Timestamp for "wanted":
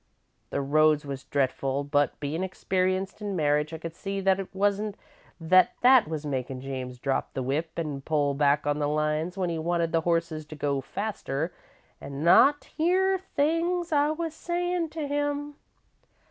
9.59-9.91